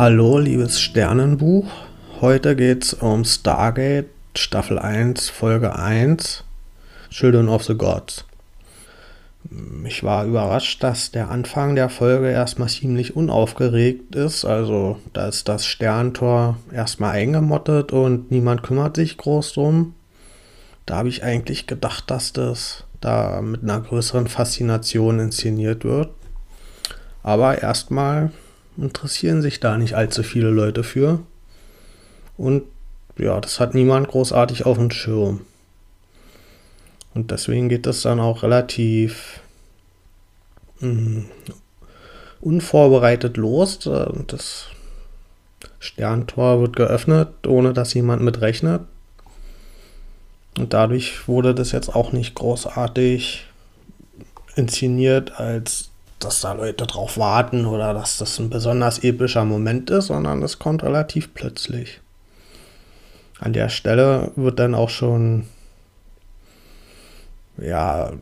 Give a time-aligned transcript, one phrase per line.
[0.00, 1.66] Hallo, liebes Sternenbuch.
[2.22, 6.42] Heute geht's um Stargate Staffel 1, Folge 1,
[7.10, 8.24] Children of the Gods.
[9.84, 14.46] Ich war überrascht, dass der Anfang der Folge erstmal ziemlich unaufgeregt ist.
[14.46, 19.94] Also, da ist das Sterntor erstmal eingemottet und niemand kümmert sich groß drum.
[20.86, 26.08] Da habe ich eigentlich gedacht, dass das da mit einer größeren Faszination inszeniert wird.
[27.22, 28.30] Aber erstmal
[28.80, 31.20] interessieren sich da nicht allzu viele Leute für.
[32.36, 32.64] Und
[33.18, 35.42] ja, das hat niemand großartig auf dem Schirm.
[37.14, 39.40] Und deswegen geht das dann auch relativ
[40.80, 41.30] mh, mm,
[42.40, 43.78] unvorbereitet los.
[44.26, 44.66] Das
[45.78, 48.82] Sterntor wird geöffnet, ohne dass jemand mit rechnet.
[50.58, 53.46] Und dadurch wurde das jetzt auch nicht großartig
[54.56, 60.06] inszeniert, als dass da Leute drauf warten oder dass das ein besonders epischer Moment ist,
[60.06, 62.00] sondern es kommt relativ plötzlich.
[63.38, 65.46] An der Stelle wird dann auch schon
[67.56, 68.12] ja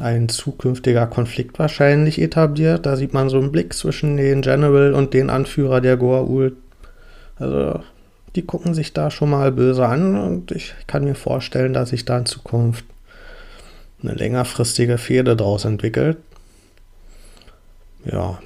[0.00, 2.86] ein zukünftiger Konflikt wahrscheinlich etabliert.
[2.86, 6.54] Da sieht man so einen Blick zwischen den General und den Anführer der Goa'uld.
[7.38, 7.80] Also
[8.34, 12.04] die gucken sich da schon mal böse an und ich kann mir vorstellen, dass sich
[12.04, 12.84] da in Zukunft
[14.02, 16.18] eine längerfristige Fehde daraus entwickelt.
[18.10, 18.38] Ja,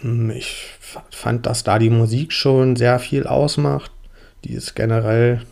[0.00, 0.70] hm, ich
[1.10, 3.90] fand, dass da die Musik schon sehr viel ausmacht.
[4.44, 5.42] Die ist generell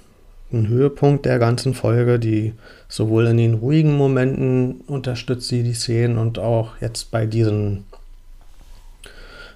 [0.53, 2.55] ein Höhepunkt der ganzen Folge, die
[2.89, 7.85] sowohl in den ruhigen Momenten unterstützt sie die Szenen und auch jetzt bei diesen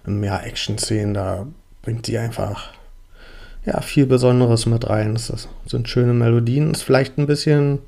[0.04, 1.46] mehr Action-Szenen, da
[1.82, 2.72] bringt sie einfach
[3.64, 5.14] ja, viel Besonderes mit rein.
[5.14, 7.80] Das sind schöne Melodien, ist vielleicht ein bisschen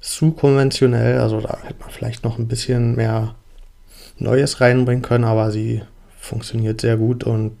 [0.00, 3.34] zu konventionell, also da hätte man vielleicht noch ein bisschen mehr
[4.18, 5.82] Neues reinbringen können, aber sie
[6.18, 7.56] funktioniert sehr gut und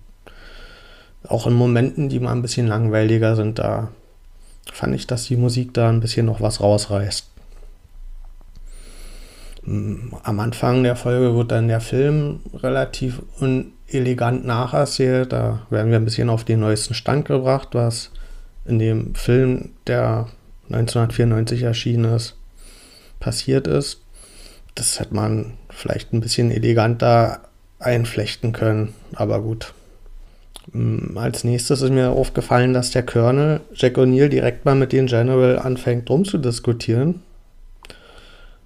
[1.28, 3.88] auch in Momenten, die mal ein bisschen langweiliger sind, da
[4.72, 7.26] fand ich, dass die Musik da ein bisschen noch was rausreißt.
[9.66, 15.32] Am Anfang der Folge wird dann der Film relativ unelegant nacherzählt.
[15.32, 18.10] Da werden wir ein bisschen auf den neuesten Stand gebracht, was
[18.64, 20.28] in dem Film, der
[20.70, 22.36] 1994 erschienen ist,
[23.18, 24.02] passiert ist.
[24.76, 27.40] Das hätte man vielleicht ein bisschen eleganter
[27.80, 29.72] einflechten können, aber gut.
[30.72, 35.06] Mm, als nächstes ist mir aufgefallen, dass der Colonel Jack O'Neill direkt mal mit den
[35.06, 37.22] General anfängt rumzudiskutieren.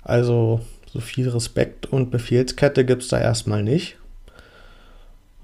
[0.02, 0.60] Also
[0.92, 3.96] so viel Respekt und Befehlskette gibt es da erstmal nicht.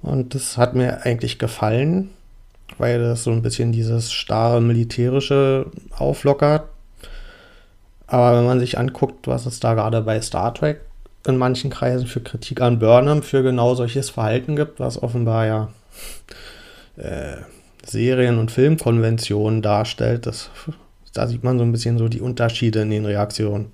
[0.03, 2.10] Und das hat mir eigentlich gefallen,
[2.78, 5.66] weil das so ein bisschen dieses starre militärische
[5.97, 6.69] auflockert.
[8.06, 10.81] Aber wenn man sich anguckt, was es da gerade bei Star Trek
[11.27, 15.69] in manchen Kreisen für Kritik an Burnham für genau solches Verhalten gibt, was offenbar ja
[16.97, 17.39] äh,
[17.84, 20.50] Serien- und Filmkonventionen darstellt, das,
[21.12, 23.72] da sieht man so ein bisschen so die Unterschiede in den Reaktionen.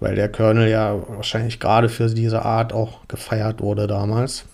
[0.00, 4.44] Weil der Colonel ja wahrscheinlich gerade für diese Art auch gefeiert wurde damals.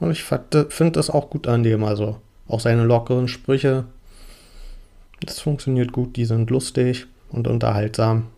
[0.00, 2.16] Und ich finde das auch gut an dem, also
[2.48, 3.84] auch seine lockeren Sprüche.
[5.20, 8.28] Das funktioniert gut, die sind lustig und unterhaltsam.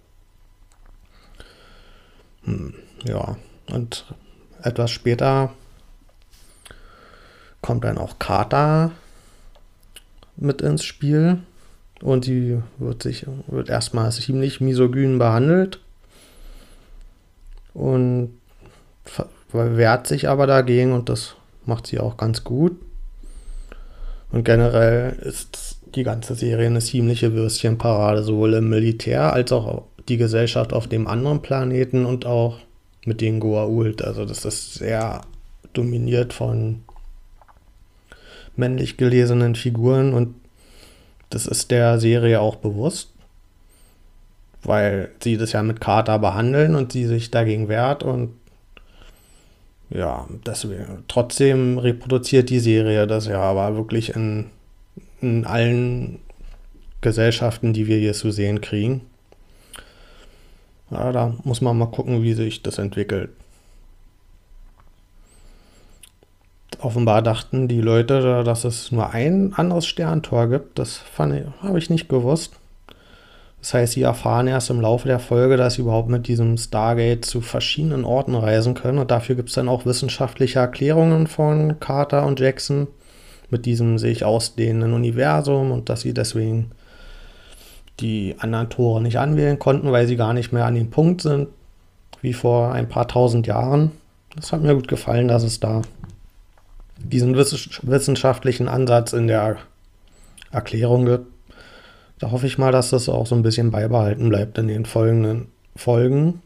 [2.44, 2.75] Hm,
[3.05, 3.37] ja,
[3.71, 4.05] und
[4.62, 5.50] etwas später
[7.60, 8.93] kommt dann auch Kata
[10.37, 11.38] mit ins Spiel
[12.03, 15.81] und sie wird sich wird erstmal ziemlich misogyn behandelt
[17.72, 18.38] und
[19.53, 22.77] wehrt sich aber dagegen und das macht sie auch ganz gut.
[24.31, 25.56] Und generell ist
[25.94, 31.06] die ganze Serie eine ziemliche Würstchenparade, sowohl im Militär als auch die Gesellschaft auf dem
[31.06, 32.59] anderen Planeten und auch
[33.05, 34.03] mit den Goa'uld.
[34.03, 35.22] Also das ist sehr
[35.72, 36.83] dominiert von
[38.56, 40.34] männlich gelesenen Figuren und
[41.31, 43.10] das ist der Serie auch bewusst,
[44.63, 48.30] weil sie das ja mit Carter behandeln und sie sich dagegen wehrt und
[49.91, 54.47] ja, deswegen, trotzdem reproduziert die Serie das ja aber wirklich in,
[55.24, 56.18] in allen
[57.00, 59.03] Gesellschaften, die wir hier zu sehen kriegen.
[60.91, 63.30] Ja, da muss man mal gucken, wie sich das entwickelt.
[66.80, 70.78] Offenbar dachten die Leute, dass es nur ein anderes Sterntor gibt.
[70.78, 72.54] Das habe ich nicht gewusst.
[73.60, 77.24] Das heißt, sie erfahren erst im Laufe der Folge, dass sie überhaupt mit diesem Stargate
[77.24, 78.98] zu verschiedenen Orten reisen können.
[78.98, 82.88] Und dafür gibt es dann auch wissenschaftliche Erklärungen von Carter und Jackson
[83.51, 86.71] mit diesem sich ausdehnenden Universum und dass sie deswegen
[88.01, 91.49] die anderen Tore nicht anwählen konnten, weil sie gar nicht mehr an dem Punkt sind
[92.23, 93.93] wie vor ein paar tausend Jahren.
[94.35, 95.83] Das hat mir gut gefallen, dass es da
[96.99, 99.59] diesen wissenschaftlichen Ansatz in der
[100.51, 101.27] Erklärung gibt.
[102.19, 105.49] Da hoffe ich mal, dass das auch so ein bisschen beibehalten bleibt in den folgenden
[105.77, 106.41] Folgen.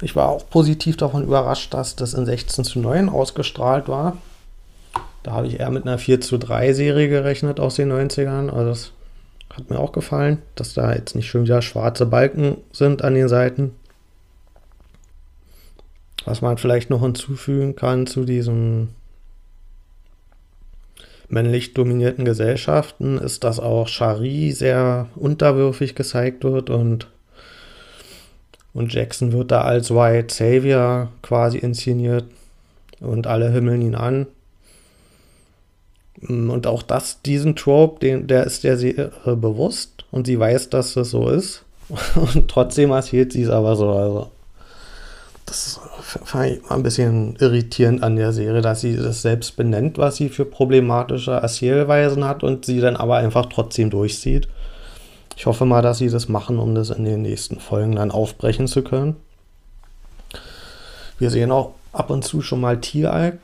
[0.00, 4.16] Ich war auch positiv davon überrascht, dass das in 16 zu 9 ausgestrahlt war.
[5.22, 8.48] Da habe ich eher mit einer 4 zu 3 Serie gerechnet aus den 90ern.
[8.50, 8.92] Also das
[9.54, 13.28] hat mir auch gefallen, dass da jetzt nicht schon wieder schwarze Balken sind an den
[13.28, 13.72] Seiten.
[16.24, 18.90] Was man vielleicht noch hinzufügen kann zu diesen
[21.28, 27.08] männlich dominierten Gesellschaften, ist, dass auch Shari sehr unterwürfig gezeigt wird und
[28.72, 32.24] und Jackson wird da als White Savior quasi inszeniert
[33.00, 34.28] und alle himmeln ihn an.
[36.28, 40.94] Und auch das, diesen Trope, den, der ist der Serie bewusst und sie weiß, dass
[40.94, 41.64] das so ist.
[42.14, 43.90] Und trotzdem erzählt sie es aber so.
[43.90, 44.30] Also,
[45.46, 49.98] das fand ich mal ein bisschen irritierend an der Serie, dass sie das selbst benennt,
[49.98, 54.46] was sie für problematische Erzählweisen hat und sie dann aber einfach trotzdem durchzieht.
[55.36, 58.68] Ich hoffe mal, dass sie das machen, um das in den nächsten Folgen dann aufbrechen
[58.68, 59.16] zu können.
[61.18, 63.38] Wir sehen auch ab und zu schon mal Tieralk.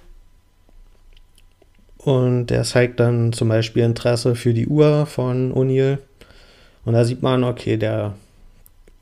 [2.07, 5.99] Und der zeigt dann zum Beispiel Interesse für die Uhr von O'Neill.
[6.85, 8.15] Und da sieht man, okay, der,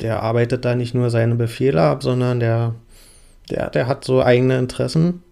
[0.00, 2.74] der arbeitet da nicht nur seine Befehle ab, sondern der,
[3.50, 5.22] der, der hat so eigene Interessen.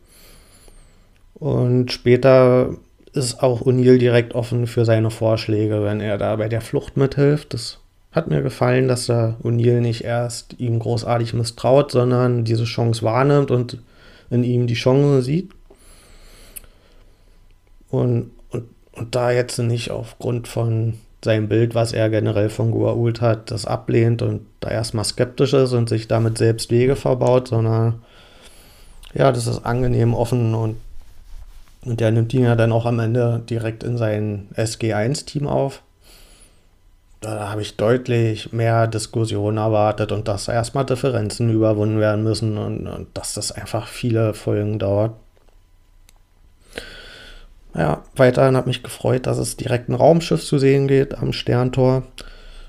[1.32, 2.76] Und später
[3.14, 7.54] ist auch O'Neill direkt offen für seine Vorschläge, wenn er da bei der Flucht mithilft.
[7.54, 7.78] Das
[8.12, 13.50] hat mir gefallen, dass da O'Neill nicht erst ihm großartig misstraut, sondern diese Chance wahrnimmt
[13.50, 13.78] und
[14.28, 15.52] in ihm die Chance sieht.
[17.92, 20.94] Und, und, und da jetzt nicht aufgrund von
[21.24, 25.72] seinem Bild, was er generell von Goa'uld hat, das ablehnt und da erstmal skeptisch ist
[25.72, 28.02] und sich damit selbst Wege verbaut, sondern
[29.14, 30.76] ja, das ist angenehm offen und
[31.84, 35.82] und der nimmt ihn ja dann auch am Ende direkt in sein SG1-Team auf.
[37.20, 42.86] Da habe ich deutlich mehr Diskussionen erwartet und dass erstmal Differenzen überwunden werden müssen und,
[42.86, 45.12] und dass das einfach viele Folgen dauert.
[47.74, 52.02] Ja, weiterhin hat mich gefreut, dass es direkt ein Raumschiff zu sehen geht am Sterntor.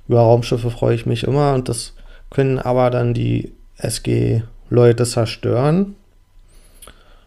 [0.07, 1.93] Über Raumschiffe freue ich mich immer und das
[2.29, 5.95] können aber dann die SG-Leute zerstören.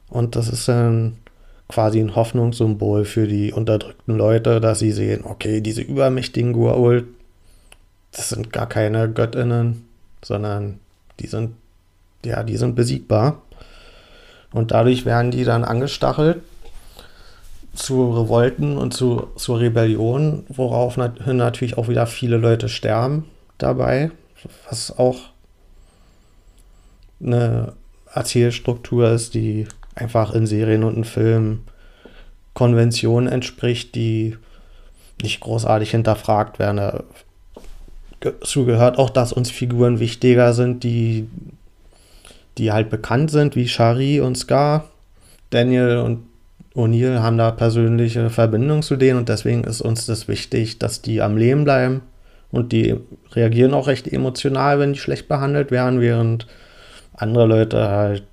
[0.09, 1.19] Und das ist dann
[1.69, 7.05] quasi ein Hoffnungssymbol für die unterdrückten Leute, dass sie sehen, okay, diese übermächtigen Gua'uld,
[8.13, 9.85] das sind gar keine Göttinnen,
[10.25, 10.79] sondern
[11.21, 11.55] die sind,
[12.25, 13.43] ja, die sind besiegbar.
[14.53, 16.41] Und dadurch werden die dann angestachelt
[17.77, 23.25] zu Revolten und zu, zur Rebellion, worauf nat natürlich auch wieder viele Leute sterben
[23.59, 24.11] dabei,
[24.69, 25.19] was auch
[27.21, 27.75] eine
[28.13, 31.65] Erzählstruktur ist, die einfach in Serien und in Filmen
[32.55, 34.37] Konventionen entspricht, die
[35.23, 37.05] nicht großartig hinterfragt werden.
[38.21, 41.29] Dazu gehört auch, dass uns Figuren wichtiger sind, die,
[42.59, 44.89] die halt bekannt sind, wie Shari und Scar.
[45.51, 46.25] Daniel und
[46.77, 51.23] O'Neill haben da persönliche Verbindungen zu denen und deswegen ist uns das wichtig, dass die
[51.23, 52.03] am Leben bleiben.
[52.53, 52.97] Und die
[53.33, 56.47] reagieren auch recht emotional, wenn die schlecht behandelt werden, während
[57.15, 58.25] andere Leute halt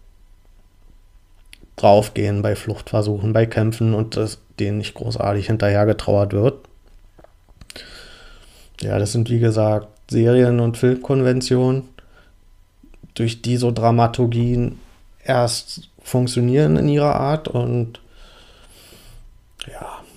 [1.78, 6.60] draufgehen bei Fluchtversuchen, bei Kämpfen und das, denen nicht großartig hinterhergetrauert wird.
[8.82, 11.84] Ja, das sind wie gesagt Serien- und Filmkonventionen,
[13.16, 14.80] durch die so Dramaturgien
[15.24, 18.00] erst funktionieren in ihrer Art und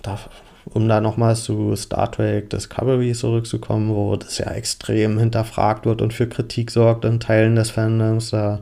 [0.07, 0.19] da,
[0.67, 6.13] um da nochmals zu Star Trek Discovery zurückzukommen, wo das ja extrem hinterfragt wird und
[6.13, 8.61] für Kritik sorgt in Teilen des Fandoms, da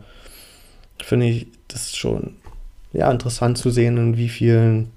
[1.03, 2.37] finde ich das schon
[2.93, 4.93] ja, interessant zu sehen, in wie vielen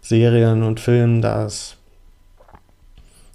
[0.00, 1.76] Serien und Filmen das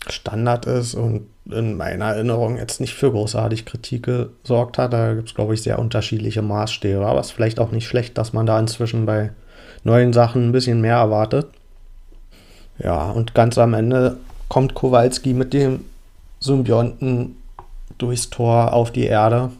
[0.09, 4.09] Standard ist und in meiner Erinnerung jetzt nicht für großartig Kritik
[4.43, 4.93] gesorgt hat.
[4.93, 7.05] Da gibt es, glaube ich, sehr unterschiedliche Maßstäbe.
[7.05, 9.31] Aber es ist vielleicht auch nicht schlecht, dass man da inzwischen bei
[9.83, 11.47] neuen Sachen ein bisschen mehr erwartet.
[12.83, 15.85] Ja, und ganz am Ende kommt Kowalski mit dem
[16.39, 17.37] Symbionten
[17.97, 19.51] durchs Tor auf die Erde.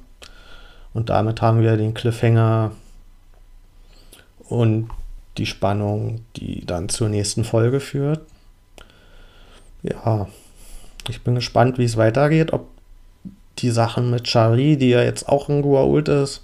[0.94, 2.72] Und damit haben wir den Cliffhanger
[4.50, 4.90] und
[5.38, 8.22] die Spannung, die dann zur nächsten Folge führt.
[9.84, 10.28] Ja,
[11.08, 12.68] ich bin gespannt, wie es weitergeht, ob
[13.60, 16.44] die Sachen mit Shari, die ja jetzt auch in Guault ist,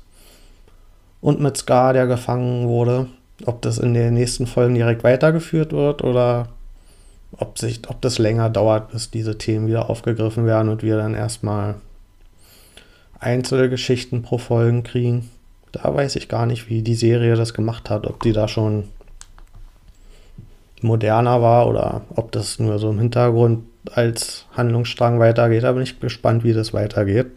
[1.21, 3.07] und mit Scar, der gefangen wurde,
[3.45, 6.49] ob das in den nächsten Folgen direkt weitergeführt wird oder
[7.31, 11.13] ob, sich, ob das länger dauert, bis diese Themen wieder aufgegriffen werden und wir dann
[11.13, 11.75] erstmal
[13.19, 15.29] Einzelgeschichten pro Folgen kriegen.
[15.71, 18.85] Da weiß ich gar nicht, wie die Serie das gemacht hat, ob die da schon
[20.81, 25.63] moderner war oder ob das nur so im Hintergrund als Handlungsstrang weitergeht.
[25.63, 27.27] Da bin ich gespannt, wie das weitergeht.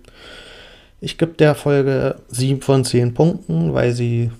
[1.00, 4.30] Ich gebe der Folge 7 von 10 Punkten, weil sie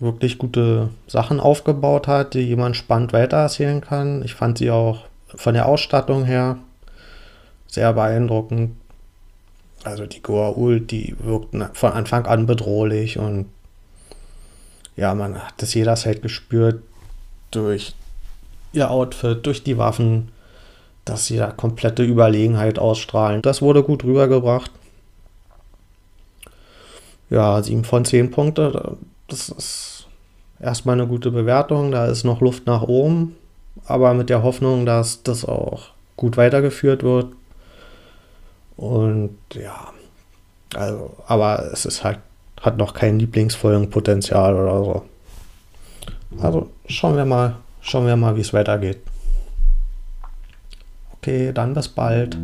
[0.00, 4.22] wirklich gute Sachen aufgebaut hat, die jemand spannend weitererzählen kann.
[4.24, 5.04] Ich fand sie auch
[5.34, 6.58] von der Ausstattung her
[7.66, 8.76] sehr beeindruckend.
[9.84, 13.46] Also die Goa'uld, die wirkten von Anfang an bedrohlich und
[14.96, 16.82] ja, man hat das jederzeit gespürt
[17.50, 17.94] durch
[18.72, 20.30] ihr Outfit, durch die Waffen,
[21.04, 23.40] dass sie da komplette Überlegenheit ausstrahlen.
[23.40, 24.70] Das wurde gut rübergebracht.
[27.30, 28.98] Ja, 7 von 10 Punkte.
[29.30, 30.06] Das ist
[30.60, 31.92] erstmal eine gute Bewertung.
[31.92, 33.36] Da ist noch Luft nach oben.
[33.86, 37.32] Aber mit der Hoffnung, dass das auch gut weitergeführt wird.
[38.76, 39.92] Und ja,
[40.74, 42.18] also, aber es ist halt,
[42.60, 45.02] hat noch kein Lieblingsfolgenpotenzial oder so.
[46.40, 48.98] Also schauen wir mal, schauen wir mal, wie es weitergeht.
[51.16, 52.38] Okay, dann bis bald.